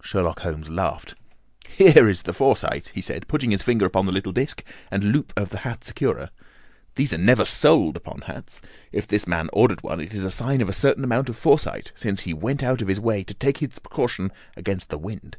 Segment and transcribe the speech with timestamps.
[0.00, 1.14] Sherlock Holmes laughed.
[1.68, 5.30] "Here is the foresight," said he putting his finger upon the little disc and loop
[5.36, 6.30] of the hat securer.
[6.94, 8.62] "They are never sold upon hats.
[8.92, 11.92] If this man ordered one, it is a sign of a certain amount of foresight,
[11.94, 15.36] since he went out of his way to take this precaution against the wind.